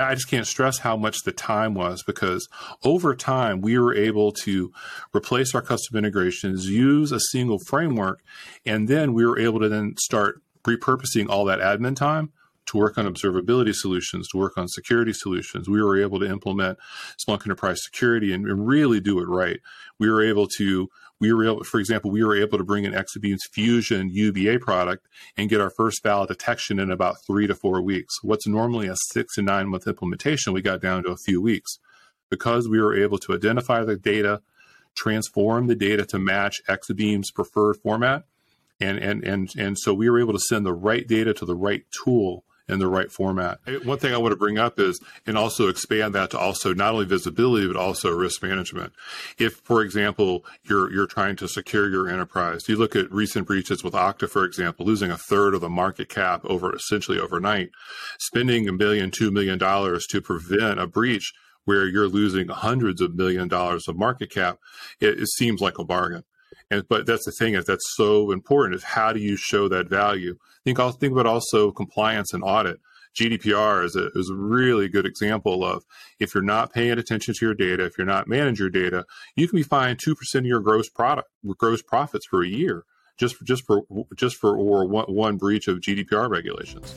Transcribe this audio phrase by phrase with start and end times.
[0.00, 2.48] I just can't stress how much the time was because
[2.84, 4.72] over time we were able to
[5.14, 8.22] replace our custom integrations, use a single framework,
[8.64, 12.30] and then we were able to then start repurposing all that admin time
[12.66, 15.68] to work on observability solutions, to work on security solutions.
[15.68, 16.78] We were able to implement
[17.18, 19.58] Splunk Enterprise Security and, and really do it right.
[19.98, 20.88] We were able to
[21.20, 25.06] we were able, for example, we were able to bring in Exabeam's Fusion UBA product
[25.36, 28.22] and get our first valid detection in about three to four weeks.
[28.22, 31.78] What's normally a six to nine month implementation, we got down to a few weeks
[32.30, 34.42] because we were able to identify the data,
[34.94, 38.24] transform the data to match Exabeam's preferred format.
[38.80, 41.56] And, and, and, and so we were able to send the right data to the
[41.56, 43.60] right tool in the right format.
[43.84, 46.92] One thing I want to bring up is, and also expand that to also not
[46.92, 48.92] only visibility, but also risk management.
[49.38, 53.82] If, for example, you're, you're trying to secure your enterprise, you look at recent breaches
[53.82, 57.70] with Okta, for example, losing a third of the market cap over essentially overnight,
[58.18, 61.32] spending a million, two million dollars to prevent a breach
[61.64, 64.58] where you're losing hundreds of million dollars of market cap,
[65.00, 66.24] it, it seems like a bargain.
[66.70, 69.88] And but that's the thing is that's so important is how do you show that
[69.88, 70.36] value?
[70.64, 72.78] Think also think about also compliance and audit.
[73.18, 75.82] GDPR is a, is a really good example of
[76.20, 79.48] if you're not paying attention to your data, if you're not managing your data, you
[79.48, 82.84] can be fined two percent of your gross product gross profits for a year
[83.18, 83.82] just for, just for
[84.14, 86.94] just for or one, one breach of GDPR regulations.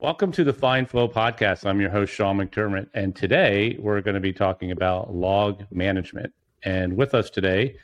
[0.00, 1.66] Welcome to the Fine Flow podcast.
[1.66, 6.32] I'm your host, Sean McDermott, and today we're going to be talking about log management.
[6.62, 7.74] And with us today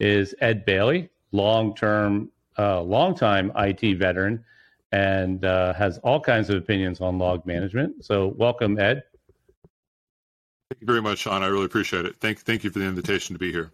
[0.00, 4.44] is Ed Bailey, long-term, uh, long-time IT veteran,
[4.90, 8.04] and uh, has all kinds of opinions on log management.
[8.04, 9.04] So, welcome, Ed.
[10.70, 11.44] Thank you very much, Sean.
[11.44, 12.16] I really appreciate it.
[12.16, 13.70] Thank, thank you for the invitation to be here.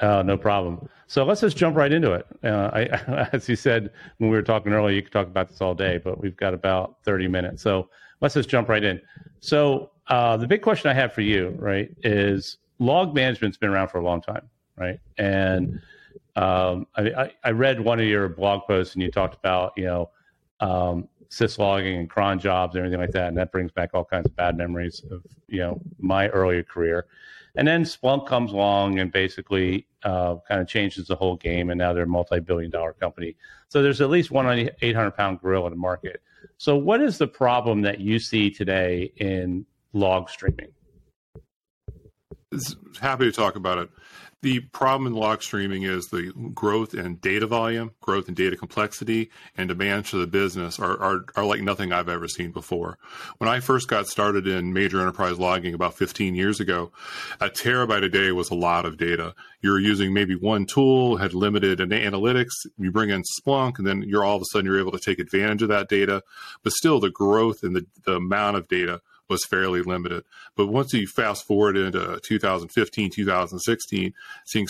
[0.00, 0.88] Uh, no problem.
[1.06, 2.26] So let's just jump right into it.
[2.42, 5.60] Uh, I, as you said when we were talking earlier, you could talk about this
[5.60, 7.62] all day, but we've got about 30 minutes.
[7.62, 7.88] So
[8.20, 9.00] let's just jump right in.
[9.40, 13.88] So uh, the big question I have for you, right, is log management's been around
[13.88, 14.98] for a long time, right?
[15.18, 15.80] And
[16.36, 20.10] um, I, I, read one of your blog posts and you talked about, you know,
[20.60, 23.28] um, syslogging and cron jobs and everything like that.
[23.28, 27.06] And that brings back all kinds of bad memories of, you know, my earlier career.
[27.56, 31.78] And then Splunk comes along and basically uh, kind of changes the whole game, and
[31.78, 33.36] now they're a multi-billion dollar company.
[33.68, 34.46] So there's at least one
[34.82, 36.22] 800 pound gorilla in the market.
[36.58, 40.68] So what is the problem that you see today in log streaming?
[43.00, 43.90] Happy to talk about it.
[44.46, 49.28] The problem in log streaming is the growth in data volume, growth in data complexity,
[49.56, 52.96] and demands for the business are, are, are like nothing I've ever seen before.
[53.38, 56.92] When I first got started in major enterprise logging about 15 years ago,
[57.40, 59.34] a terabyte a day was a lot of data.
[59.62, 62.52] You're using maybe one tool, had limited analytics.
[62.78, 65.18] You bring in Splunk, and then you're all of a sudden you're able to take
[65.18, 66.22] advantage of that data.
[66.62, 70.24] But still, the growth in the, the amount of data was fairly limited.
[70.56, 74.12] But once you fast forward into 2015, 2016,
[74.44, 74.66] seeing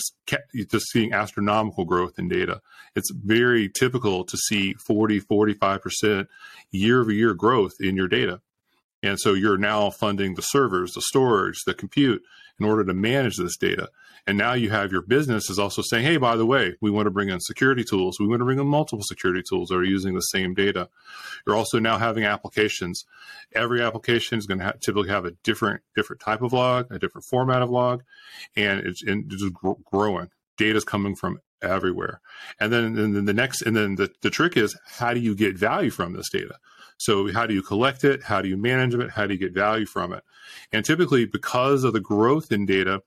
[0.69, 2.61] just seeing astronomical growth in data,
[2.95, 6.27] it's very typical to see 40, 45%
[6.71, 8.41] year over year growth in your data.
[9.03, 12.23] And so you're now funding the servers, the storage, the compute
[12.59, 13.89] in order to manage this data.
[14.27, 17.05] And now you have your business is also saying, hey, by the way, we want
[17.05, 18.19] to bring in security tools.
[18.19, 20.89] We want to bring in multiple security tools that are using the same data.
[21.45, 23.05] You're also now having applications.
[23.55, 27.25] Every application is going to typically have a different different type of log, a different
[27.25, 28.03] format of log,
[28.57, 29.53] and it's, and it's just
[29.85, 30.27] growing.
[30.57, 32.19] Data is coming from everywhere.
[32.59, 35.35] And then, and then the next, and then the, the trick is how do you
[35.35, 36.55] get value from this data?
[36.97, 38.23] So how do you collect it?
[38.23, 39.11] How do you manage it?
[39.11, 40.23] How do you get value from it?
[40.71, 43.03] And typically because of the growth in data,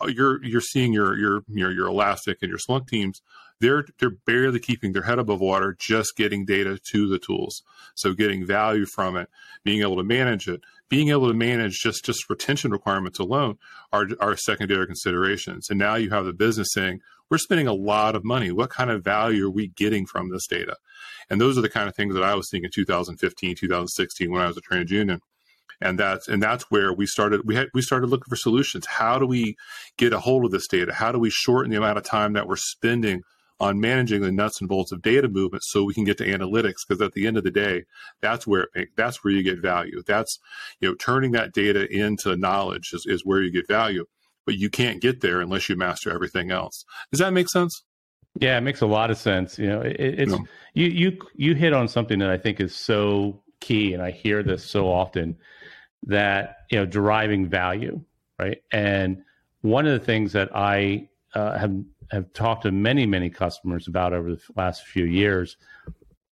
[0.00, 3.22] Uh, you're you're seeing your your your your Elastic and your Splunk teams.
[3.60, 7.62] They're they're barely keeping their head above water, just getting data to the tools.
[7.94, 9.28] So getting value from it,
[9.62, 13.58] being able to manage it, being able to manage just just retention requirements alone
[13.92, 15.70] are are secondary considerations.
[15.70, 17.00] And now you have the business saying,
[17.30, 18.50] we're spending a lot of money.
[18.50, 20.76] What kind of value are we getting from this data?
[21.30, 24.42] And those are the kind of things that I was seeing in 2015, 2016 when
[24.42, 25.20] I was a TransUnion
[25.80, 28.86] and that's and that's where we started we had we started looking for solutions.
[28.86, 29.56] How do we
[29.96, 30.92] get a hold of this data?
[30.92, 33.22] How do we shorten the amount of time that we're spending
[33.60, 36.86] on managing the nuts and bolts of data movement so we can get to analytics?
[36.86, 37.84] Because at the end of the day
[38.20, 40.02] that's where it, that's where you get value.
[40.06, 40.38] That's
[40.80, 44.06] you know turning that data into knowledge is, is where you get value.
[44.46, 46.84] But you can't get there unless you master everything else.
[47.10, 47.82] Does that make sense?
[48.38, 49.58] Yeah it makes a lot of sense.
[49.58, 50.46] You know it, it's no.
[50.74, 54.42] you you you hit on something that i think is so key and i hear
[54.42, 55.36] this so often
[56.04, 58.00] that you know deriving value,
[58.38, 58.62] right?
[58.72, 59.22] And
[59.62, 61.74] one of the things that I uh, have
[62.10, 65.56] have talked to many many customers about over the last few years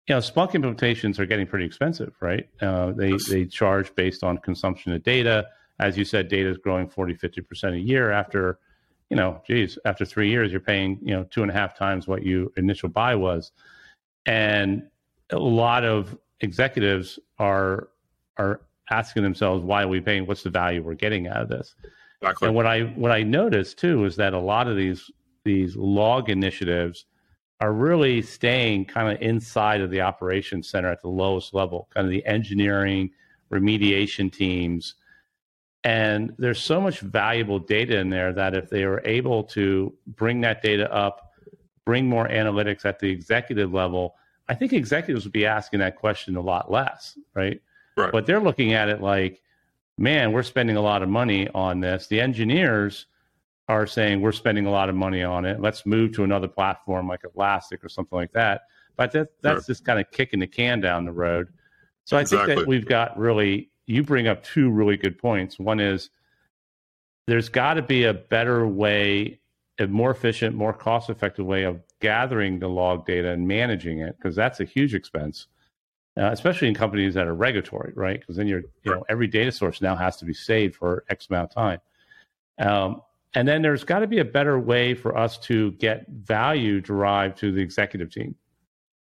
[0.07, 2.47] you know, Splunk implementations are getting pretty expensive, right?
[2.61, 5.47] Uh, they they charge based on consumption of data.
[5.79, 8.11] As you said, data is growing 40, 50 percent a year.
[8.11, 8.59] After,
[9.09, 12.07] you know, geez, after three years, you're paying you know two and a half times
[12.07, 13.51] what you initial buy was,
[14.25, 14.83] and
[15.31, 17.89] a lot of executives are
[18.37, 20.25] are asking themselves, why are we paying?
[20.25, 21.75] What's the value we're getting out of this?
[22.21, 22.47] Exactly.
[22.47, 25.11] And what I what I noticed too is that a lot of these
[25.43, 27.05] these log initiatives
[27.59, 32.05] are really staying kind of inside of the operations center at the lowest level, kind
[32.05, 33.09] of the engineering,
[33.51, 34.95] remediation teams.
[35.83, 40.41] And there's so much valuable data in there that if they were able to bring
[40.41, 41.31] that data up,
[41.85, 44.15] bring more analytics at the executive level,
[44.49, 47.61] I think executives would be asking that question a lot less, right?
[47.97, 48.11] Right.
[48.11, 49.41] But they're looking at it like,
[49.97, 52.07] man, we're spending a lot of money on this.
[52.07, 53.07] The engineers
[53.67, 55.59] are saying we're spending a lot of money on it.
[55.59, 58.61] Let's move to another platform like Elastic or something like that.
[58.95, 59.73] But that, that's sure.
[59.73, 61.49] just kind of kicking the can down the road.
[62.05, 62.47] So I exactly.
[62.55, 65.59] think that we've got really, you bring up two really good points.
[65.59, 66.11] One is
[67.25, 69.39] there's got to be a better way,
[69.79, 74.15] a more efficient, more cost effective way of gathering the log data and managing it,
[74.17, 75.47] because that's a huge expense.
[76.17, 78.19] Uh, especially in companies that are regulatory, right?
[78.19, 81.27] Because then you're, you know, every data source now has to be saved for X
[81.29, 81.79] amount of time.
[82.57, 83.01] Um,
[83.35, 87.37] and then there's got to be a better way for us to get value derived
[87.39, 88.33] to the executive team.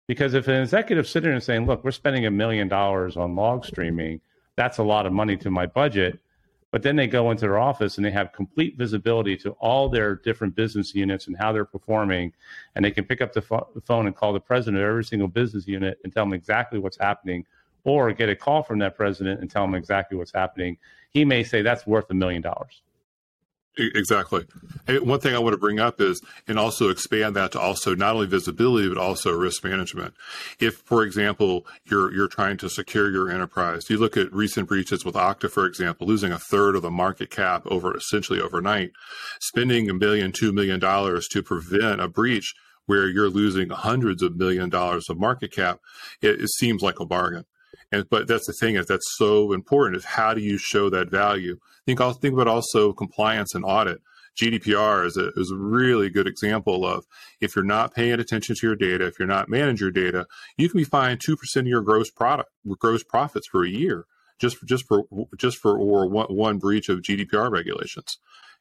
[0.06, 3.36] Because if an executive sitting there and saying, look, we're spending a million dollars on
[3.36, 4.22] log streaming,
[4.56, 6.18] that's a lot of money to my budget.
[6.74, 10.16] But then they go into their office and they have complete visibility to all their
[10.16, 12.32] different business units and how they're performing.
[12.74, 15.04] And they can pick up the, fo- the phone and call the president of every
[15.04, 17.46] single business unit and tell them exactly what's happening,
[17.84, 20.76] or get a call from that president and tell them exactly what's happening.
[21.10, 22.82] He may say that's worth a million dollars.
[23.76, 24.44] Exactly.
[24.86, 27.94] And one thing I want to bring up is, and also expand that to also
[27.94, 30.14] not only visibility but also risk management.
[30.60, 35.04] If, for example, you're you're trying to secure your enterprise, you look at recent breaches
[35.04, 38.92] with Okta, for example, losing a third of the market cap over essentially overnight,
[39.40, 42.54] spending a million, two million dollars to prevent a breach
[42.86, 45.80] where you're losing hundreds of million dollars of market cap,
[46.22, 47.44] it, it seems like a bargain.
[47.94, 51.10] And but that's the thing is that's so important is how do you show that
[51.10, 51.58] value?
[51.86, 54.00] Think also think about also compliance and audit.
[54.36, 57.04] GDPR is a, is a really good example of
[57.40, 60.26] if you're not paying attention to your data, if you're not managing your data,
[60.56, 62.50] you can be fined two percent of your gross product
[62.80, 64.06] gross profits for a year
[64.40, 65.04] just for just for
[65.38, 68.18] just for or one, one breach of GDPR regulations.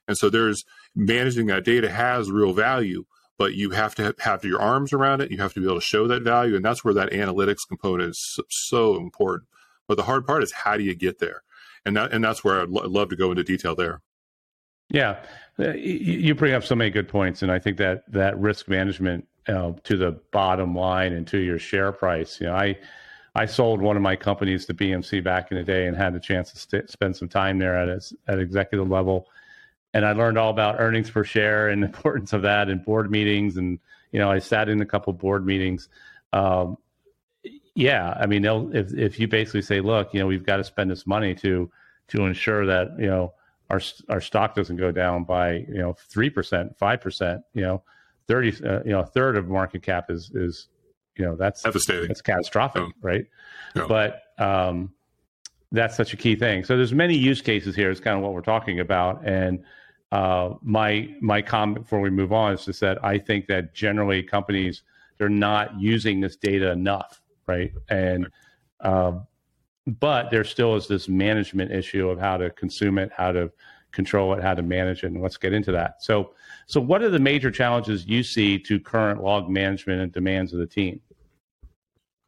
[0.07, 0.63] And so there's
[0.95, 3.06] managing that data has real value,
[3.38, 5.31] but you have to have your arms around it.
[5.31, 8.12] You have to be able to show that value, and that's where that analytics component
[8.12, 9.47] is so important.
[9.88, 11.44] But the hard part is how do you get there,
[11.85, 14.01] and that and that's where I'd, lo- love to go into detail there.
[14.89, 15.24] Yeah,
[15.59, 19.27] uh, you bring up so many good points, and I think that that risk management
[19.47, 22.39] uh, to the bottom line and to your share price.
[22.39, 22.77] You know, I
[23.36, 26.19] I sold one of my companies to BMC back in the day and had the
[26.19, 29.27] chance to st- spend some time there at a, at executive level
[29.94, 33.12] and I learned all about earnings per share and the importance of that in board
[33.12, 33.57] meetings.
[33.57, 33.80] And
[34.12, 35.90] you know, I sat in a couple board meetings.
[36.31, 36.78] Um,
[37.75, 40.92] yeah, I mean, if if you basically say, look, you know, we've got to spend
[40.92, 41.72] this money to
[42.10, 43.34] to ensure that you know
[43.69, 47.81] our our stock doesn't go down by you know three percent, five percent, you know,
[48.28, 50.68] thirty, uh, you know, a third of market cap is is
[51.18, 52.07] you know that's devastating.
[52.07, 53.25] That's catastrophic, right?
[53.88, 54.94] But um,
[55.72, 56.63] that's such a key thing.
[56.63, 57.89] So there's many use cases here.
[57.89, 59.63] Is kind of what we're talking about, and
[60.13, 64.22] uh, my my comment before we move on is just that I think that generally
[64.22, 64.84] companies
[65.17, 67.74] they're not using this data enough, right?
[67.89, 68.27] And
[68.82, 69.13] uh,
[69.88, 73.51] but there still is this management issue of how to consume it, how to
[73.91, 76.03] control it, how to manage it, and let's get into that.
[76.03, 76.34] So,
[76.67, 80.60] so what are the major challenges you see to current log management and demands of
[80.60, 81.01] the team?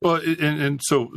[0.01, 1.09] Well, and, and so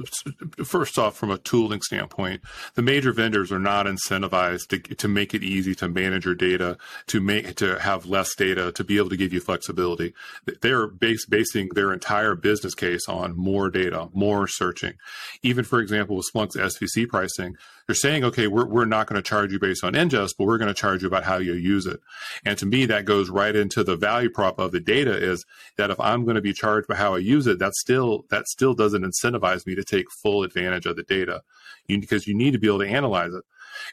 [0.64, 2.42] first off, from a tooling standpoint,
[2.74, 6.78] the major vendors are not incentivized to, to make it easy to manage your data,
[7.08, 10.14] to make to have less data, to be able to give you flexibility.
[10.62, 14.94] They're base, basing their entire business case on more data, more searching.
[15.42, 17.56] Even for example, with Splunk's SVC pricing,
[17.88, 20.58] they're saying, okay, we're, we're not going to charge you based on ingest, but we're
[20.58, 22.00] going to charge you about how you use it.
[22.44, 25.46] And to me, that goes right into the value prop of the data is
[25.78, 28.46] that if I'm going to be charged by how I use it, that still, that
[28.46, 31.40] still doesn't incentivize me to take full advantage of the data
[31.86, 33.44] you, because you need to be able to analyze it.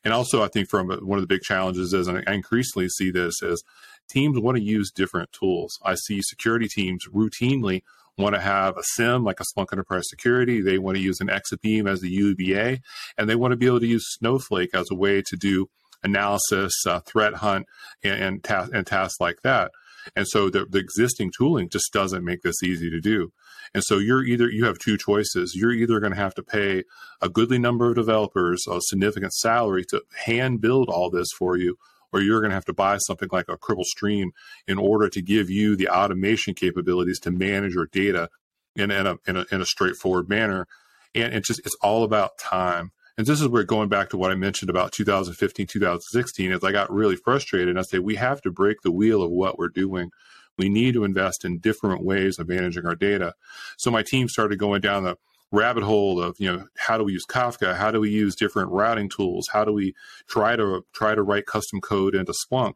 [0.03, 2.89] And also, I think from uh, one of the big challenges is, and I increasingly
[2.89, 3.63] see this, is
[4.09, 5.79] teams want to use different tools.
[5.83, 7.81] I see security teams routinely
[8.17, 10.61] want to have a SIEM like a Splunk Enterprise Security.
[10.61, 12.79] They want to use an Exabeam as the UBA,
[13.17, 15.67] and they want to be able to use Snowflake as a way to do
[16.03, 17.65] analysis, uh, threat hunt,
[18.03, 19.71] and, and, ta- and tasks like that.
[20.15, 23.31] And so the, the existing tooling just doesn't make this easy to do.
[23.73, 25.55] And so you're either you have two choices.
[25.55, 26.83] You're either going to have to pay
[27.21, 31.77] a goodly number of developers a significant salary to hand build all this for you,
[32.15, 34.31] or you're going to have to buy something like a Cribl Stream
[34.67, 38.29] in order to give you the automation capabilities to manage your data
[38.75, 40.65] in, in, a, in, a, in a straightforward manner.
[41.13, 42.91] And it's just it's all about time.
[43.17, 46.71] And this is where going back to what I mentioned about 2015, 2016, is I
[46.71, 47.69] got really frustrated.
[47.69, 50.09] And I say we have to break the wheel of what we're doing
[50.57, 53.33] we need to invest in different ways of managing our data.
[53.77, 55.17] So my team started going down the
[55.51, 57.75] rabbit hole of you know how do we use Kafka?
[57.75, 59.47] How do we use different routing tools?
[59.51, 59.93] How do we
[60.27, 62.73] try to try to write custom code into Splunk?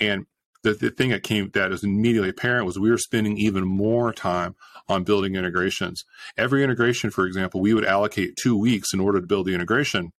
[0.00, 0.26] And
[0.62, 4.12] the, the thing that came that is immediately apparent was we were spending even more
[4.12, 4.56] time
[4.88, 6.02] on building integrations.
[6.36, 10.10] Every integration, for example, we would allocate two weeks in order to build the integration.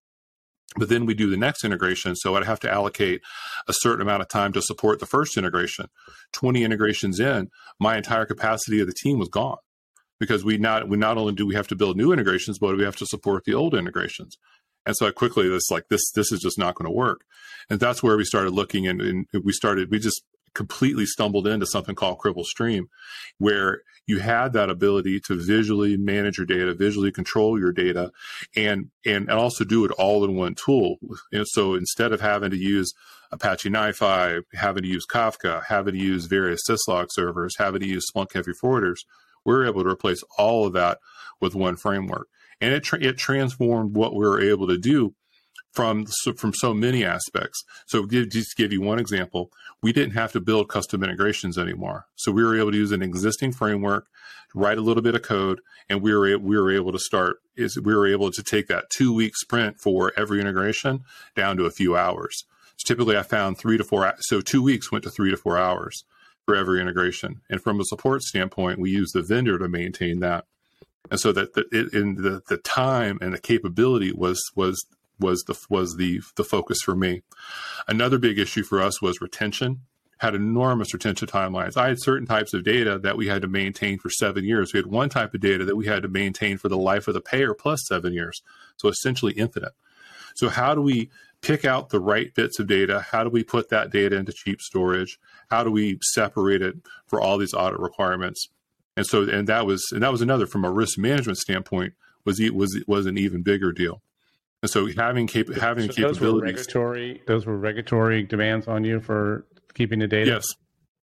[0.76, 2.14] But then we do the next integration.
[2.14, 3.20] So I'd have to allocate
[3.68, 5.86] a certain amount of time to support the first integration.
[6.32, 7.48] 20 integrations in,
[7.80, 9.56] my entire capacity of the team was gone
[10.18, 12.84] because we not we not only do we have to build new integrations, but we
[12.84, 14.36] have to support the old integrations.
[14.86, 17.22] And so I quickly this like this this is just not going to work.
[17.70, 20.22] And that's where we started looking and, and we started we just
[20.54, 22.88] completely stumbled into something called Cribl Stream,
[23.38, 28.10] where you had that ability to visually manage your data, visually control your data,
[28.56, 30.96] and and, and also do it all in one tool.
[31.32, 32.92] And so instead of having to use
[33.30, 38.06] Apache NiFi, having to use Kafka, having to use various syslog servers, having to use
[38.10, 39.00] Splunk heavy forwarders,
[39.44, 40.98] we're able to replace all of that
[41.40, 42.28] with one framework.
[42.60, 45.14] And it, tra- it transformed what we were able to do
[45.72, 47.62] from from so many aspects.
[47.86, 49.52] So give, just to give you one example,
[49.82, 52.06] we didn't have to build custom integrations anymore.
[52.16, 54.08] So we were able to use an existing framework,
[54.54, 57.78] write a little bit of code, and we were we were able to start is
[57.80, 61.04] we were able to take that two week sprint for every integration
[61.36, 62.44] down to a few hours.
[62.76, 64.12] So typically, I found three to four.
[64.20, 66.04] So two weeks went to three to four hours
[66.48, 67.42] for every integration.
[67.50, 70.46] And from a support standpoint, we use the vendor to maintain that.
[71.10, 74.82] And so that the, it, in the, the time and the capability was was
[75.20, 77.20] was the was the the focus for me.
[77.86, 79.82] Another big issue for us was retention.
[80.20, 81.76] Had enormous retention timelines.
[81.76, 84.72] I had certain types of data that we had to maintain for seven years.
[84.72, 87.14] We had one type of data that we had to maintain for the life of
[87.14, 88.40] the payer plus seven years.
[88.78, 89.72] So essentially infinite.
[90.34, 91.10] So how do we
[91.42, 93.04] pick out the right bits of data?
[93.10, 95.20] How do we put that data into cheap storage?
[95.50, 96.76] How do we separate it
[97.06, 98.48] for all these audit requirements?
[98.96, 102.40] And so, and that was, and that was another from a risk management standpoint was
[102.52, 104.02] was was an even bigger deal.
[104.62, 106.16] And so having cap- having so capabilities.
[106.18, 110.30] Those were, regulatory, those were regulatory demands on you for keeping the data.
[110.32, 110.44] Yes.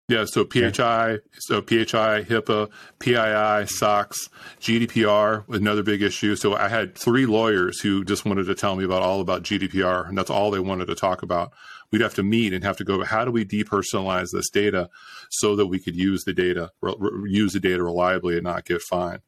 [0.09, 4.29] Yeah, so PHI, so PHI, HIPAA, PII, SOX,
[4.61, 6.37] GDPR was another big issue.
[6.37, 10.09] So I had three lawyers who just wanted to tell me about all about GDPR,
[10.09, 11.53] and that's all they wanted to talk about.
[11.93, 13.05] We'd have to meet and have to go.
[13.05, 14.89] How do we depersonalize this data
[15.31, 18.83] so that we could use the data, re- use the data reliably, and not get
[18.83, 19.21] fined?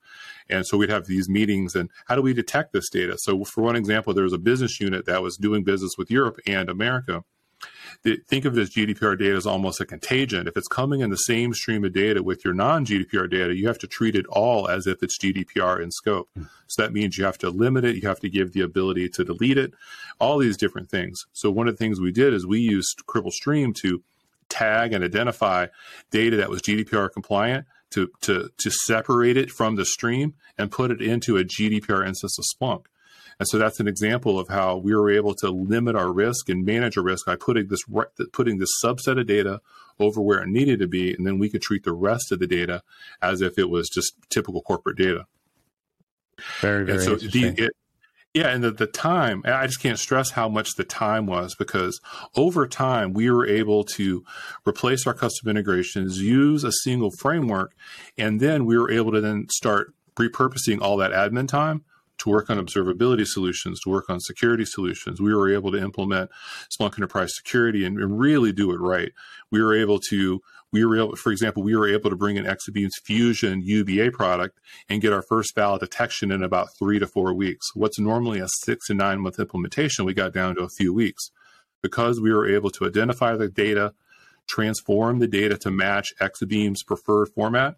[0.49, 3.16] And so we'd have these meetings and how do we detect this data?
[3.18, 6.38] So for one example, there was a business unit that was doing business with Europe
[6.47, 7.25] and America.
[8.28, 10.47] Think of this GDPR data as almost a contagion.
[10.47, 13.66] If it's coming in the same stream of data with your non GDPR data, you
[13.66, 16.28] have to treat it all as if it's GDPR in scope.
[16.38, 16.49] Mm.
[16.66, 19.25] So that means you have to limit it, you have to give the ability to
[19.25, 19.73] delete it,
[20.21, 21.25] all these different things.
[21.33, 24.02] So one of the things we did is we used Cribl Stream to
[24.49, 25.66] tag and identify
[26.11, 30.90] data that was GDPR compliant to, to, to separate it from the stream and put
[30.90, 32.87] it into a GDPR instance of Splunk.
[33.38, 36.64] And so that's an example of how we were able to limit our risk and
[36.64, 37.83] manage our risk by putting this
[38.33, 39.61] putting this subset of data
[39.99, 42.47] over where it needed to be, and then we could treat the rest of the
[42.47, 42.83] data
[43.23, 45.26] as if it was just typical corporate data.
[46.61, 47.55] Very, very and so interesting.
[47.55, 47.73] The, it,
[48.35, 52.00] yeah, and the, the time, I just can't stress how much the time was because
[52.35, 54.25] over time we were able to
[54.67, 57.76] replace our custom integrations, use a single framework,
[58.19, 61.85] and then we were able to then start repurposing all that admin time
[62.18, 65.21] to work on observability solutions, to work on security solutions.
[65.21, 66.30] We were able to implement
[66.71, 69.12] Splunk Enterprise Security and, and really do it right.
[69.50, 70.40] We were able to
[70.75, 74.59] we were able, for example, we were able to bring in Exabeam's Fusion UBA product
[74.88, 77.68] and get our first valid detection in about three to four weeks.
[77.76, 81.30] What's normally a six to nine month implementation, we got down to a few weeks
[81.80, 83.94] because we were able to identify the data,
[84.49, 87.76] transform the data to match Exabeam's preferred format.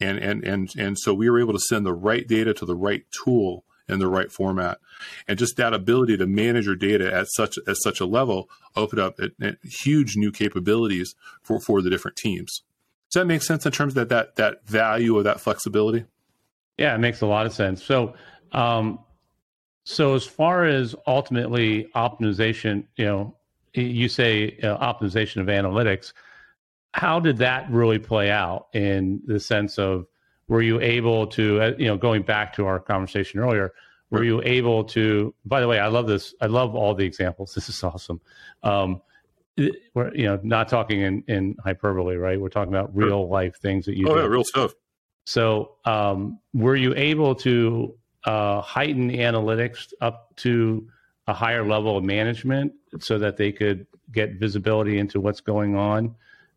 [0.00, 2.74] And, and, and, and so we were able to send the right data to the
[2.74, 4.78] right tool in the right format.
[5.28, 9.00] And just that ability to manage your data at such at such a level opened
[9.00, 12.62] up a, a huge new capabilities for, for the different teams.
[13.10, 16.06] Does that make sense in terms of that that, that value of that flexibility?
[16.78, 17.84] Yeah, it makes a lot of sense.
[17.84, 18.14] So,
[18.52, 18.98] um,
[19.84, 23.36] so as far as ultimately optimization, you know,
[23.74, 26.12] you say uh, optimization of analytics.
[26.94, 30.06] How did that really play out in the sense of
[30.48, 33.72] were you able to, uh, you know, going back to our conversation earlier,
[34.10, 35.34] were you able to?
[35.46, 36.34] By the way, I love this.
[36.40, 37.54] I love all the examples.
[37.62, 38.20] This is awesome.
[38.62, 39.00] Um,
[39.94, 42.40] we're you know not talking in in hyperbole, right?
[42.40, 44.08] We're talking about real life things that you.
[44.08, 44.20] Oh do.
[44.20, 44.74] yeah, real stuff.
[45.24, 47.94] So, um, were you able to
[48.24, 50.88] uh, heighten analytics up to
[51.26, 56.14] a higher level of management so that they could get visibility into what's going on,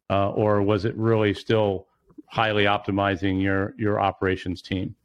[0.10, 1.88] uh, or was it really still
[2.36, 4.96] highly optimizing your your operations team?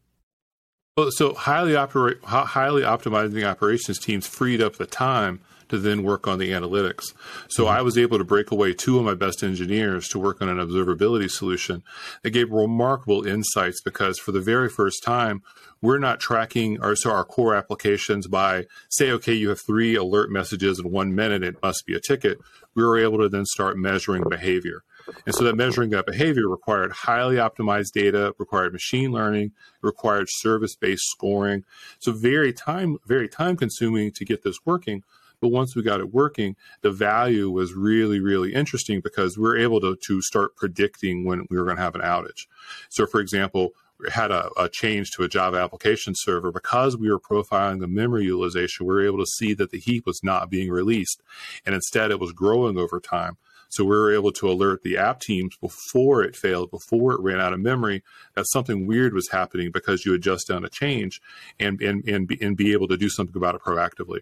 [0.97, 6.41] Well, so highly highly optimizing operations teams freed up the time to then work on
[6.41, 7.15] the analytics.
[7.49, 7.79] So mm-hmm.
[7.79, 10.59] I was able to break away two of my best engineers to work on an
[10.59, 11.85] observability solution
[12.23, 15.43] that gave remarkable insights because for the very first time,
[15.81, 20.31] we're not tracking our so our core applications by say, okay, you have three alert
[20.31, 22.39] messages in one minute, it must be a ticket.
[22.75, 24.83] We were able to then start measuring behavior.
[25.27, 29.53] And so that measuring that behavior required highly optimized data, required machine learning,
[29.83, 31.65] required service-based scoring.
[31.99, 35.03] So very time, very time consuming to get this working.
[35.41, 39.57] But once we got it working, the value was really, really interesting because we were
[39.57, 42.47] able to, to start predicting when we were going to have an outage.
[42.91, 47.11] So, for example, we had a, a, change to a Java application server, because we
[47.11, 50.51] were profiling the memory utilization, we were able to see that the heap was not
[50.51, 51.23] being released.
[51.67, 53.37] And instead, it was growing over time.
[53.71, 57.41] So we were able to alert the app teams before it failed, before it ran
[57.41, 58.03] out of memory,
[58.35, 61.21] that something weird was happening because you had just done a change
[61.59, 64.21] and, and, and, be, and be able to do something about it proactively.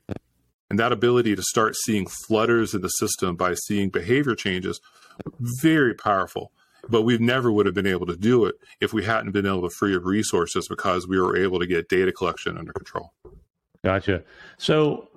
[0.70, 4.80] And that ability to start seeing flutters in the system by seeing behavior changes,
[5.62, 6.52] very powerful.
[6.88, 9.62] But we never would have been able to do it if we hadn't been able
[9.62, 13.12] to free up resources because we were able to get data collection under control.
[13.82, 14.22] Gotcha.
[14.58, 15.08] So,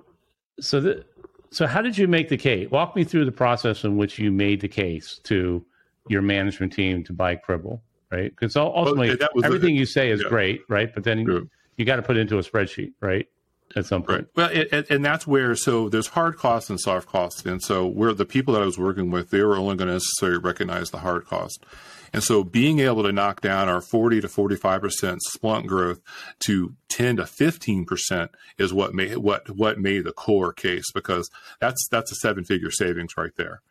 [0.58, 1.04] so the,
[1.52, 2.70] so how did you make the case?
[2.70, 5.64] Walk me through the process in which you made the case to
[6.08, 7.80] your management team to buy Cribl,
[8.10, 8.30] right?
[8.30, 10.28] Because ultimately, well, everything you say is yeah.
[10.28, 10.92] great, right?
[10.92, 13.26] But then you got to put it into a spreadsheet, right?
[13.76, 14.28] At some point.
[14.36, 14.68] Right.
[14.70, 18.24] Well, and that's where so there's hard costs and soft costs, and so where the
[18.24, 21.26] people that I was working with, they were only going to necessarily recognize the hard
[21.26, 21.64] cost.
[22.12, 26.00] And so being able to knock down our 40 to 45% Splunk growth
[26.40, 31.88] to 10 to 15% is what made what what made the core case because that's
[31.90, 33.62] that's a seven figure savings right there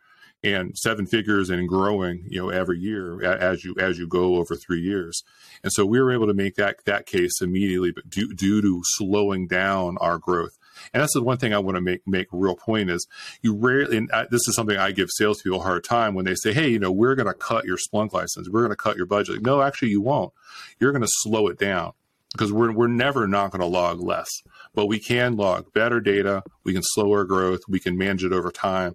[0.44, 4.56] and seven figures and growing, you know, every year as you as you go over
[4.56, 5.22] three years.
[5.62, 8.82] And so we were able to make that that case immediately, but due, due to
[8.84, 10.58] slowing down our growth.
[10.92, 13.06] And that's the one thing I want to make make real point is
[13.40, 13.98] you rarely.
[13.98, 16.68] And I, this is something I give salespeople a hard time when they say, "Hey,
[16.68, 18.48] you know, we're going to cut your Splunk license.
[18.48, 20.32] We're going to cut your budget." No, actually, you won't.
[20.80, 21.92] You're going to slow it down
[22.32, 24.28] because we're, we're never not going to log less,
[24.74, 26.42] but we can log better data.
[26.64, 27.60] We can slow our growth.
[27.68, 28.94] We can manage it over time.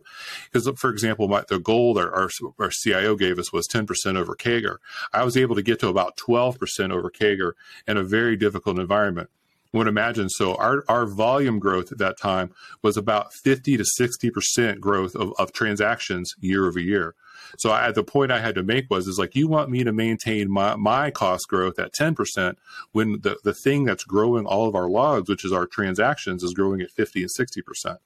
[0.51, 4.35] Because, for example, my, the goal that our, our CIO gave us was 10% over
[4.35, 4.77] CAGR.
[5.13, 7.53] I was able to get to about 12% over CAGR
[7.87, 9.29] in a very difficult environment
[9.77, 10.29] would imagine.
[10.29, 15.33] So our, our volume growth at that time was about 50 to 60% growth of,
[15.37, 17.15] of transactions year over year.
[17.57, 19.93] So I, the point I had to make was, is like, you want me to
[19.93, 22.55] maintain my, my cost growth at 10%
[22.91, 26.53] when the, the thing that's growing all of our logs, which is our transactions is
[26.53, 27.97] growing at 50 and 60%.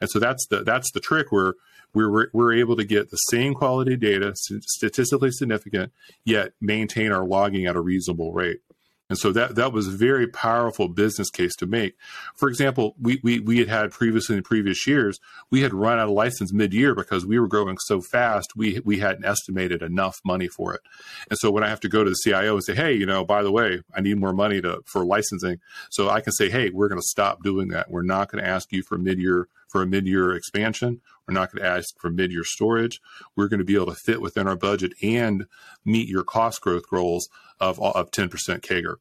[0.00, 1.54] And so that's the, that's the trick where
[1.94, 5.92] we're, we're able to get the same quality data, statistically significant,
[6.24, 8.60] yet maintain our logging at a reasonable rate.
[9.10, 11.96] And so that that was a very powerful business case to make.
[12.36, 15.18] For example, we, we, we had had previously in previous years,
[15.50, 19.00] we had run out of license mid-year because we were growing so fast, we we
[19.00, 20.80] hadn't estimated enough money for it.
[21.28, 23.24] And so when I have to go to the CIO and say, hey, you know,
[23.24, 25.58] by the way, I need more money to for licensing,
[25.90, 27.90] so I can say, hey, we're going to stop doing that.
[27.90, 31.00] We're not going to ask you for mid-year for a mid-year expansion.
[31.30, 33.00] We're not going to ask for mid-year storage.
[33.36, 35.46] We're going to be able to fit within our budget and
[35.84, 37.28] meet your cost growth goals
[37.60, 38.96] of of 10% CAGR.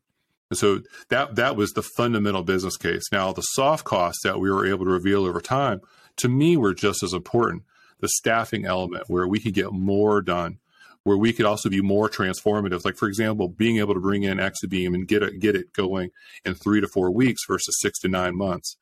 [0.52, 3.06] And so that that was the fundamental business case.
[3.12, 5.82] Now the soft costs that we were able to reveal over time,
[6.18, 7.63] to me, were just as important.
[8.00, 10.60] The staffing element, where we could get more done,
[11.04, 12.86] where we could also be more transformative.
[12.86, 16.12] Like for example, being able to bring in Exabeam and get it get it going
[16.46, 18.78] in three to four weeks versus six to nine months.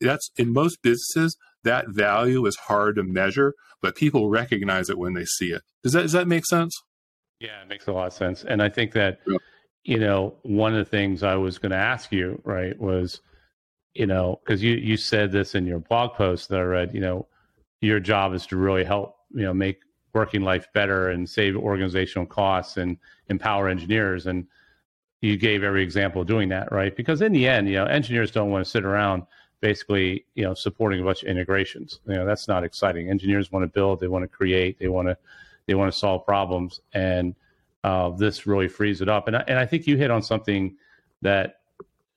[0.00, 5.14] That's in most businesses that value is hard to measure, but people recognize it when
[5.14, 5.62] they see it.
[5.82, 6.74] Does that does that make sense?
[7.38, 8.44] Yeah, it makes a lot of sense.
[8.44, 9.38] And I think that, yeah.
[9.84, 13.20] you know, one of the things I was going to ask you, right, was,
[13.94, 17.00] you know, because you, you said this in your blog post that I read, you
[17.00, 17.26] know,
[17.82, 19.80] your job is to really help, you know, make
[20.14, 22.96] working life better and save organizational costs and
[23.28, 24.26] empower engineers.
[24.26, 24.46] And
[25.20, 26.96] you gave every example of doing that, right?
[26.96, 29.24] Because in the end, you know, engineers don't want to sit around
[29.60, 32.00] basically, you know, supporting a bunch of integrations.
[32.06, 33.10] You know, that's not exciting.
[33.10, 35.16] Engineers want to build, they want to create, they want to
[35.66, 36.80] they want to solve problems.
[36.92, 37.34] And
[37.84, 39.26] uh, this really frees it up.
[39.26, 40.76] And I, and I think you hit on something
[41.22, 41.60] that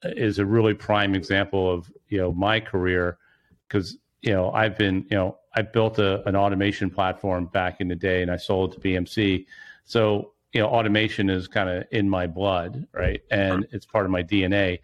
[0.03, 3.17] is a really prime example of you know my career
[3.67, 7.87] because you know I've been you know I built a, an automation platform back in
[7.87, 9.45] the day and I sold it to BMC.
[9.85, 13.21] So you know automation is kind of in my blood, right?
[13.31, 14.79] And it's part of my DNA.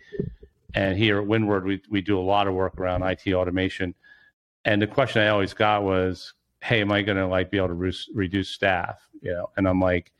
[0.75, 3.95] And here at Windward, we we do a lot of work around IT automation.
[4.65, 7.69] And the question I always got was, "Hey, am I going to like be able
[7.69, 10.11] to re- reduce staff?" You know, and I'm like,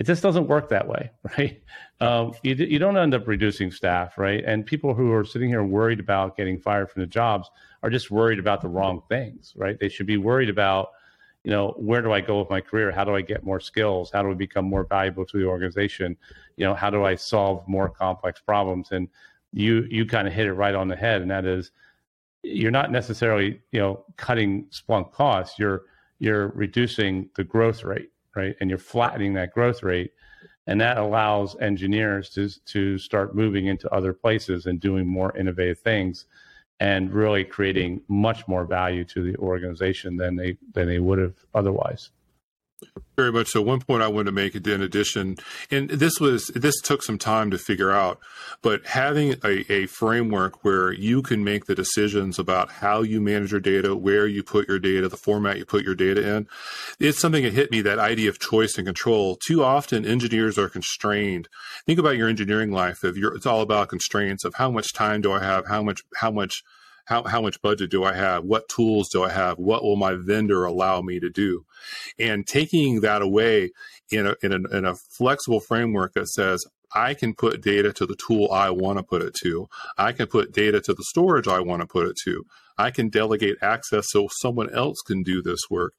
[0.00, 1.62] it just doesn't work that way, right?
[2.00, 4.42] Um, you, you don't end up reducing staff, right?
[4.44, 7.50] And people who are sitting here worried about getting fired from the jobs
[7.82, 9.78] are just worried about the wrong things, right?
[9.78, 10.92] They should be worried about,
[11.44, 12.90] you know, where do I go with my career?
[12.90, 14.10] How do I get more skills?
[14.10, 16.16] How do I become more valuable to the organization?
[16.56, 18.92] You know, how do I solve more complex problems?
[18.92, 19.06] And
[19.52, 21.72] you you kind of hit it right on the head, and that is,
[22.42, 25.58] you're not necessarily you know cutting Splunk costs.
[25.58, 25.82] You're
[26.18, 28.56] you're reducing the growth rate right?
[28.60, 30.12] And you're flattening that growth rate.
[30.66, 35.80] And that allows engineers to, to start moving into other places and doing more innovative
[35.80, 36.26] things
[36.78, 41.34] and really creating much more value to the organization than they than they would have
[41.54, 42.10] otherwise.
[43.16, 43.60] Very much so.
[43.60, 45.36] One point I wanted to make in addition,
[45.70, 48.18] and this was this took some time to figure out,
[48.62, 53.50] but having a, a framework where you can make the decisions about how you manage
[53.50, 56.48] your data, where you put your data, the format you put your data in,
[56.98, 57.82] it's something that hit me.
[57.82, 59.36] That idea of choice and control.
[59.36, 61.48] Too often, engineers are constrained.
[61.84, 63.04] Think about your engineering life.
[63.04, 66.02] If you're, it's all about constraints of how much time do I have, how much,
[66.16, 66.62] how much
[67.10, 68.44] how, how much budget do I have?
[68.44, 69.58] What tools do I have?
[69.58, 71.66] What will my vendor allow me to do?
[72.20, 73.72] And taking that away
[74.10, 78.06] in a, in a, in a flexible framework that says, I can put data to
[78.06, 79.68] the tool I want to put it to.
[79.98, 82.44] I can put data to the storage I want to put it to.
[82.78, 85.94] I can delegate access so someone else can do this work.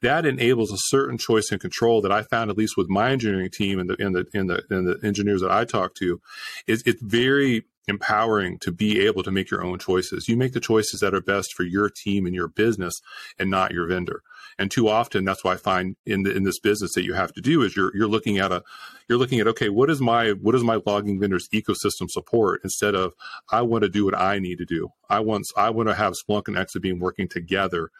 [0.00, 3.50] That enables a certain choice and control that I found, at least with my engineering
[3.50, 6.20] team and the and the and the, and the engineers that I talk to,
[6.66, 10.28] is it's very empowering to be able to make your own choices.
[10.28, 12.94] You make the choices that are best for your team and your business
[13.38, 14.22] and not your vendor.
[14.58, 17.32] And too often that's why I find in the, in this business that you have
[17.32, 18.62] to do is you're you're looking at a
[19.08, 22.94] you're looking at okay, what is my what is my logging vendor's ecosystem support instead
[22.94, 23.12] of
[23.50, 24.90] I want to do what I need to do.
[25.08, 27.90] I want I want to have Splunk and Exabeam working together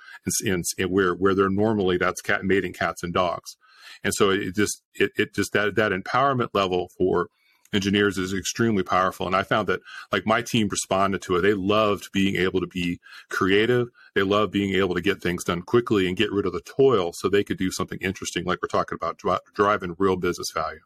[0.44, 3.56] and, where where they're normally that's cat mating cats and dogs.
[4.04, 7.28] And so it just it, it just that that empowerment level for
[7.72, 9.26] engineers is extremely powerful.
[9.26, 9.80] And I found that
[10.10, 11.40] like my team responded to it.
[11.40, 13.88] They loved being able to be creative.
[14.14, 17.12] They loved being able to get things done quickly and get rid of the toil
[17.12, 20.80] so they could do something interesting, like we're talking about dri- driving real business value.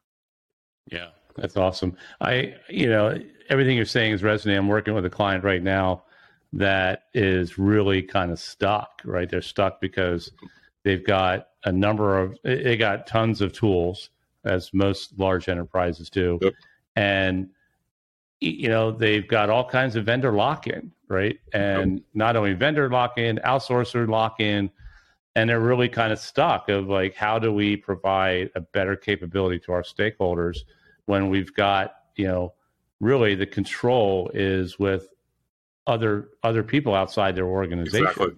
[0.91, 1.97] Yeah, that's awesome.
[2.21, 3.19] I, you know,
[3.49, 4.59] everything you're saying is resonating.
[4.59, 6.05] I'm working with a client right now
[6.53, 9.29] that is really kind of stuck, right?
[9.29, 10.31] They're stuck because
[10.85, 14.11] they've got a number of, they got tons of tools,
[14.45, 16.39] as most large enterprises do.
[16.41, 16.55] Yep
[16.97, 17.49] and
[18.41, 23.39] you know they've got all kinds of vendor lock-in right and not only vendor lock-in
[23.45, 24.71] outsourcer lock-in
[25.37, 29.59] and they're really kind of stuck of like how do we provide a better capability
[29.59, 30.61] to our stakeholders
[31.05, 32.53] when we've got you know
[33.01, 35.09] really the control is with
[35.87, 38.35] other other people outside their organization exactly.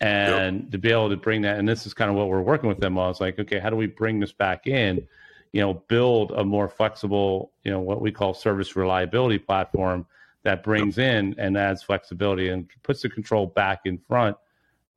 [0.00, 0.70] and yep.
[0.70, 2.78] to be able to bring that and this is kind of what we're working with
[2.78, 5.06] them on it's like okay how do we bring this back in
[5.52, 10.06] you know, build a more flexible, you know, what we call service reliability platform
[10.42, 14.36] that brings in and adds flexibility and puts the control back in front,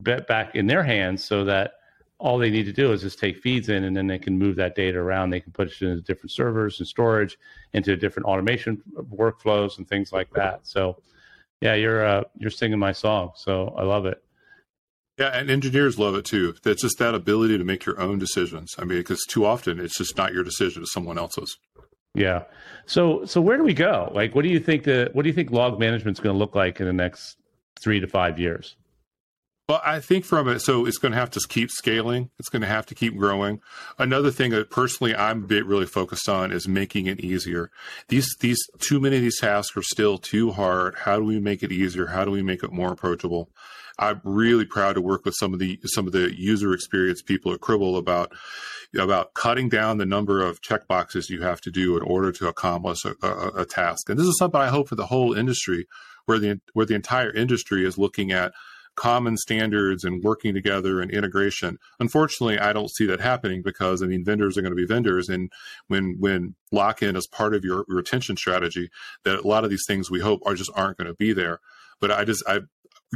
[0.02, 1.74] back in their hands so that
[2.20, 4.56] all they need to do is just take feeds in and then they can move
[4.56, 5.32] that data around.
[5.32, 7.38] They can put it into different servers and storage,
[7.74, 10.60] into different automation workflows and things like that.
[10.64, 11.02] So,
[11.62, 13.32] yeah, you're uh, you're singing my song.
[13.36, 14.24] So I love it.
[15.22, 16.56] Yeah, and engineers love it too.
[16.64, 18.74] That's just that ability to make your own decisions.
[18.80, 21.60] I mean, because too often it's just not your decision; it's someone else's.
[22.16, 22.46] Yeah.
[22.88, 24.12] So, so where do we go?
[24.16, 26.40] Like, what do you think the what do you think log management is going to
[26.40, 27.38] look like in the next
[27.84, 28.76] three to five years?
[29.70, 32.32] Well, I think from it, so it's going to have to keep scaling.
[32.40, 33.62] It's going to have to keep growing.
[34.00, 37.70] Another thing that personally I'm a bit really focused on is making it easier.
[38.08, 40.96] These these too many of these tasks are still too hard.
[40.96, 42.08] How do we make it easier?
[42.08, 43.52] How do we make it more approachable?
[44.02, 47.54] I'm really proud to work with some of the some of the user experience people
[47.54, 48.34] at Cribl about
[48.98, 53.06] about cutting down the number of checkboxes you have to do in order to accomplish
[53.06, 54.10] a, a, a task.
[54.10, 55.86] And this is something I hope for the whole industry,
[56.26, 58.52] where the where the entire industry is looking at
[58.96, 61.78] common standards and working together and integration.
[62.00, 65.30] Unfortunately, I don't see that happening because I mean vendors are going to be vendors,
[65.30, 65.52] and
[65.88, 68.90] when when lock in is part of your retention strategy,
[69.26, 71.60] that a lot of these things we hope are just aren't going to be there.
[72.00, 72.62] But I just I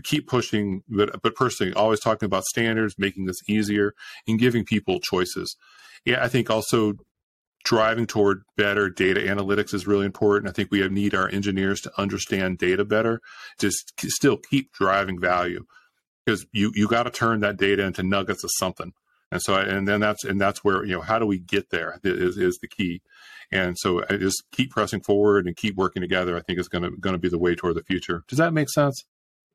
[0.04, 3.94] keep pushing, but, but personally, always talking about standards, making this easier,
[4.28, 5.56] and giving people choices.
[6.06, 6.94] Yeah, I think also
[7.64, 10.50] driving toward better data analytics is really important.
[10.50, 13.22] I think we need our engineers to understand data better
[13.58, 15.66] to still keep driving value
[16.26, 18.94] because you you got to turn that data into nuggets of something.
[19.32, 22.00] And so, and then that's and that's where you know how do we get there
[22.04, 23.02] is is the key.
[23.52, 26.38] And so, just keep pressing forward and keep working together.
[26.38, 28.24] I think is going to going to be the way toward the future.
[28.28, 29.04] Does that make sense?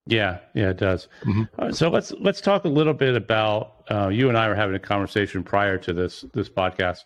[0.07, 1.09] Yeah, yeah, it does.
[1.25, 1.43] Mm-hmm.
[1.59, 4.75] Uh, so let's let's talk a little bit about uh, you and I were having
[4.75, 7.05] a conversation prior to this this podcast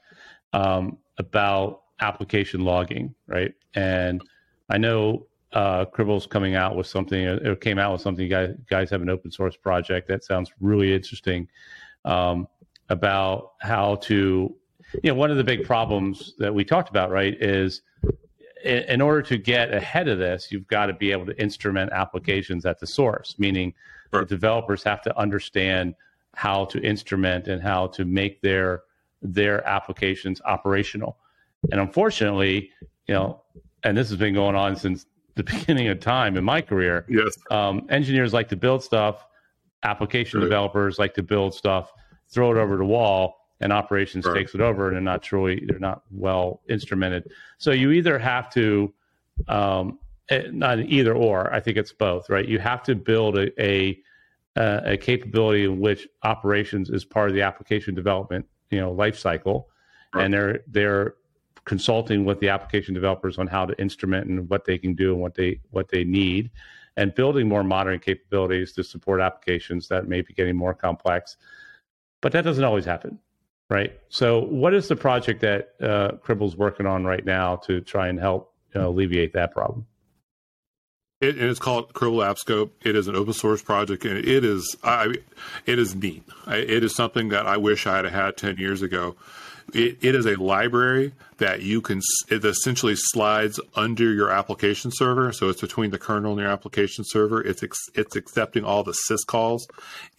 [0.53, 3.53] um, about application logging, right?
[3.75, 4.23] And
[4.71, 7.21] I know uh, Cribl's coming out with something.
[7.21, 8.25] It came out with something.
[8.25, 11.49] You guys, guys have an open source project that sounds really interesting
[12.05, 12.49] um,
[12.89, 14.55] about how to.
[15.03, 17.83] You know, one of the big problems that we talked about, right, is
[18.65, 22.65] in order to get ahead of this, you've got to be able to instrument applications
[22.65, 23.75] at the source, meaning
[24.13, 24.21] right.
[24.21, 25.95] the developers have to understand
[26.35, 28.83] how to instrument and how to make their
[29.23, 31.17] their applications operational.
[31.73, 32.71] And unfortunately,
[33.07, 33.43] you know,
[33.83, 37.07] and this has been going on since the beginning of time in my career.
[37.09, 37.37] Yes.
[37.51, 39.27] Um, engineers like to build stuff,
[39.83, 40.45] application right.
[40.45, 41.93] developers like to build stuff,
[42.29, 44.37] throw it over the wall, and operations right.
[44.37, 47.33] takes it over, and they're not truly they're not well instrumented.
[47.59, 48.95] So you either have to,
[49.49, 49.99] um,
[50.29, 51.53] eh, not either or.
[51.53, 52.47] I think it's both, right?
[52.47, 54.01] You have to build a, a
[54.57, 59.69] a capability in which operations is part of the application development you know life cycle,
[60.13, 60.25] right.
[60.25, 61.15] and they're they're
[61.65, 65.23] consulting with the application developers on how to instrument and what they can do and
[65.23, 66.51] what they what they need,
[66.99, 71.39] and building more modern capabilities to support applications that may be getting more complex.
[72.21, 73.19] But that doesn't always happen,
[73.71, 73.93] right?
[74.09, 78.19] So, what is the project that uh, Cribl's working on right now to try and
[78.19, 79.87] help you know, alleviate that problem?
[81.21, 82.71] It, and it's called Cribl AppScope.
[82.85, 85.15] It is an open source project, and it is I,
[85.67, 86.25] it is neat.
[86.47, 89.17] It is something that I wish I had had ten years ago.
[89.73, 92.01] It, it is a library that you can.
[92.31, 97.05] It essentially slides under your application server, so it's between the kernel and your application
[97.07, 97.41] server.
[97.43, 97.63] It's
[97.95, 99.63] it's accepting all the syscalls,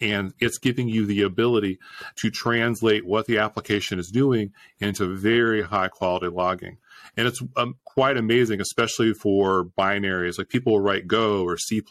[0.00, 1.78] and it's giving you the ability
[2.16, 6.78] to translate what the application is doing into very high quality logging
[7.16, 10.38] and it's um, quite amazing, especially for binaries.
[10.38, 11.82] Like people will write Go or C++.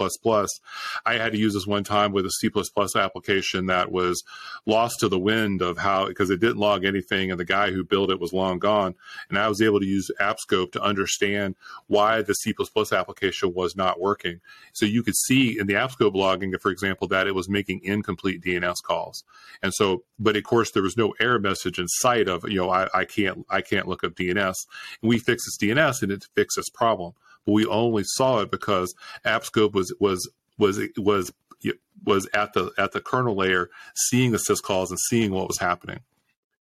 [1.06, 2.50] I had to use this one time with a C++
[2.96, 4.24] application that was
[4.66, 7.84] lost to the wind of how because it didn't log anything, and the guy who
[7.84, 8.96] built it was long gone.
[9.30, 11.56] And I was able to use AppScope to understand
[11.88, 12.54] why the C++
[12.92, 14.42] application was not working.
[14.74, 18.42] So you could see in the AppScope logging, for example, that it was making incomplete
[18.42, 19.24] DNS calls.
[19.62, 22.70] And so, but of course, there was no error message in sight of you know
[22.70, 24.56] I, I can't I can't look up DNS.
[25.02, 27.14] And we fixed this DNS and it fixed this problem.
[27.46, 28.94] But we only saw it because
[29.26, 31.32] AppScope was was was was
[32.04, 36.00] was at the at the kernel layer, seeing the syscalls and seeing what was happening.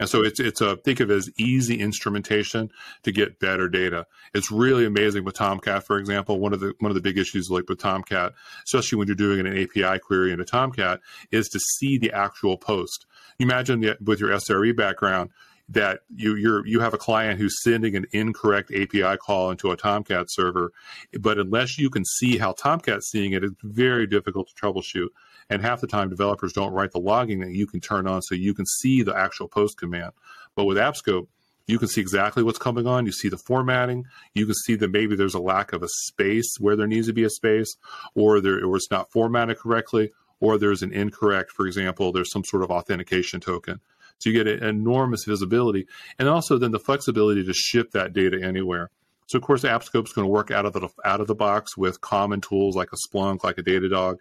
[0.04, 2.70] And so it's it's a think of it as easy instrumentation
[3.04, 4.06] to get better data.
[4.34, 6.38] It's really amazing with Tomcat, for example.
[6.38, 8.34] One of the one of the big issues like with Tomcat,
[8.66, 12.58] especially when you're doing an API query in a Tomcat, is to see the actual
[12.58, 13.06] post.
[13.38, 15.30] You imagine that with your SRE background,
[15.70, 19.76] that you you're you have a client who's sending an incorrect API call into a
[19.78, 20.72] Tomcat server,
[21.18, 25.08] but unless you can see how Tomcat's seeing it, it's very difficult to troubleshoot.
[25.50, 28.34] And half the time, developers don't write the logging that you can turn on so
[28.34, 30.12] you can see the actual post command.
[30.54, 31.26] But with AppScope,
[31.66, 33.06] you can see exactly what's coming on.
[33.06, 34.04] You see the formatting.
[34.34, 37.12] You can see that maybe there's a lack of a space where there needs to
[37.12, 37.74] be a space,
[38.14, 42.44] or there or it's not formatted correctly, or there's an incorrect, for example, there's some
[42.44, 43.80] sort of authentication token.
[44.18, 45.86] So you get an enormous visibility
[46.18, 48.90] and also then the flexibility to ship that data anywhere.
[49.26, 51.76] So of course, AppScope is going to work out of the out of the box
[51.76, 54.16] with common tools like a Splunk, like a Datadog,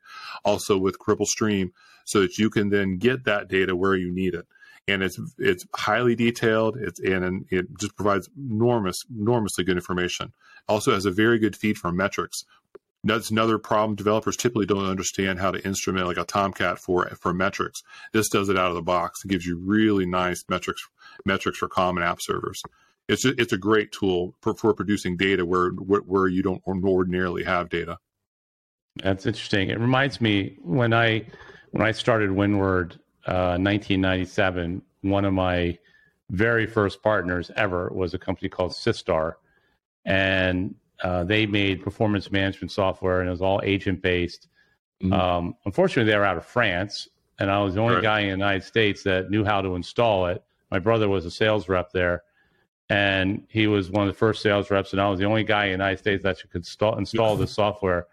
[0.46, 1.72] also with Cribl Stream,
[2.06, 4.46] so that you can then get that data where you need it.
[4.88, 6.78] And it's it's highly detailed.
[6.78, 10.34] It's and it just provides enormous, enormously good information.
[10.68, 12.46] Also has a very good feed for metrics,
[13.06, 13.96] that's another problem.
[13.96, 17.84] Developers typically don't understand how to instrument like a Tomcat for for metrics.
[18.14, 19.24] This does it out of the box.
[19.24, 20.88] It gives you really nice metrics
[21.26, 22.62] metrics for common app servers.
[23.10, 27.44] It's a, it's a great tool for, for producing data where where you don't ordinarily
[27.44, 27.98] have data.
[29.02, 29.70] That's interesting.
[29.70, 31.26] It reminds me when I
[31.72, 32.94] when I started Windward,
[33.26, 34.82] uh, 1997.
[35.02, 35.78] One of my
[36.30, 39.34] very first partners ever was a company called Systar,
[40.06, 44.48] and uh, they made performance management software and it was all agent based.
[45.04, 45.14] Mm-hmm.
[45.14, 48.04] Um, unfortunately, they were out of France, and I was the only right.
[48.04, 50.42] guy in the United States that knew how to install it.
[50.72, 52.24] My brother was a sales rep there,
[52.94, 55.64] and he was one of the first sales reps, and I was the only guy
[55.66, 58.06] in the United States that could install, install this software.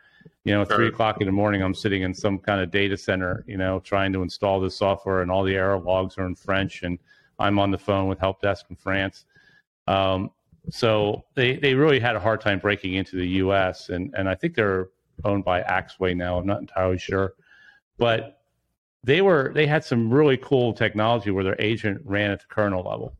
[0.44, 3.44] You know, three o'clock in the morning, I'm sitting in some kind of data center,
[3.46, 6.82] you know, trying to install this software, and all the error logs are in French,
[6.82, 6.98] and
[7.38, 9.26] I'm on the phone with help desk in France.
[9.86, 10.30] Um,
[10.70, 13.90] so they, they really had a hard time breaking into the U.S.
[13.90, 14.88] and and I think they're
[15.24, 16.38] owned by Axway now.
[16.38, 17.34] I'm not entirely sure,
[17.98, 18.40] but
[19.04, 22.82] they were they had some really cool technology where their agent ran at the kernel
[22.82, 23.14] level,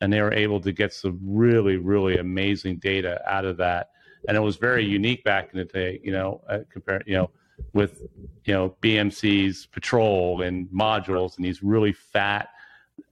[0.00, 3.90] and they were able to get some really really amazing data out of that.
[4.26, 7.30] And it was very unique back in the day, you know, uh, compared you know
[7.72, 8.02] with
[8.44, 12.48] you know BMC's patrol and modules and these really fat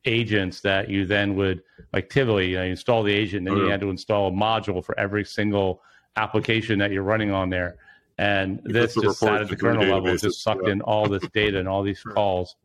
[0.04, 3.54] agents that you then would like Tivoli, you, know, you install the agent, and then
[3.54, 3.64] oh, yeah.
[3.64, 5.82] you had to install a module for every single
[6.16, 7.76] application that you're running on there.
[8.18, 10.72] And this just sat at the kernel level, just sucked yeah.
[10.72, 12.56] in all this data and all these calls.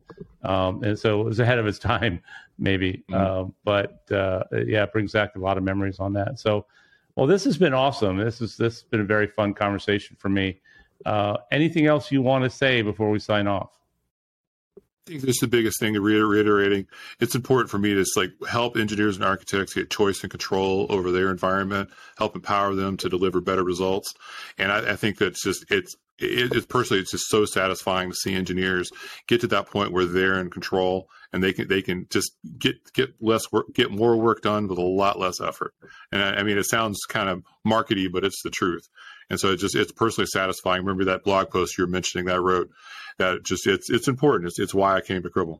[0.44, 2.22] Um, and so it was ahead of its time,
[2.58, 3.04] maybe.
[3.10, 3.14] Mm-hmm.
[3.14, 6.40] Um, but uh, yeah, it brings back a lot of memories on that.
[6.40, 6.66] So,
[7.16, 8.18] well, this has been awesome.
[8.18, 10.62] This is this has been a very fun conversation for me.
[11.06, 13.81] Uh, anything else you want to say before we sign off?
[15.08, 16.86] I think this is the biggest thing to reiterating.
[17.20, 21.12] It's important for me to like help engineers and architects get choice and control over
[21.12, 24.14] their environment, help empower them to deliver better results.
[24.60, 28.16] And I, I think that's just it's it, it's personally it's just so satisfying to
[28.16, 28.92] see engineers
[29.28, 32.76] get to that point where they're in control and they can they can just get
[32.94, 35.74] get less work get more work done with a lot less effort.
[36.12, 38.88] And I, I mean it sounds kind of markety, but it's the truth.
[39.32, 40.82] And so it's just it's personally satisfying.
[40.82, 42.70] Remember that blog post you were mentioning that I wrote
[43.18, 44.50] that just it's it's important.
[44.50, 45.60] It's it's why I came to Cribl.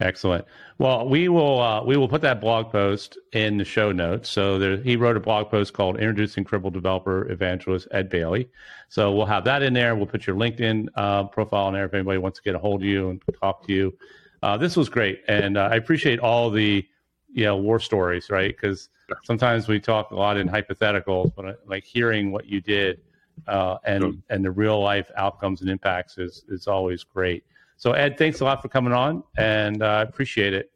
[0.00, 0.44] Excellent.
[0.78, 4.28] Well, we will uh, we will put that blog post in the show notes.
[4.28, 8.50] So there, he wrote a blog post called "Introducing Cribl Developer Evangelist Ed Bailey."
[8.88, 9.94] So we'll have that in there.
[9.94, 12.82] We'll put your LinkedIn uh, profile in there if anybody wants to get a hold
[12.82, 13.96] of you and talk to you.
[14.42, 16.84] Uh, this was great, and uh, I appreciate all the
[17.32, 18.50] you know war stories, right?
[18.50, 18.88] Because
[19.24, 23.00] sometimes we talk a lot in hypotheticals, but uh, like hearing what you did
[23.46, 27.44] uh, and and the real life outcomes and impacts is is always great.
[27.76, 30.70] So Ed, thanks a lot for coming on, and I uh, appreciate it.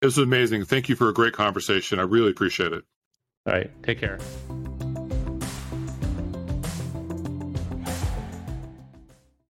[0.00, 0.64] It was amazing.
[0.64, 1.98] Thank you for a great conversation.
[1.98, 2.84] I really appreciate it.
[3.46, 4.18] All right, take care.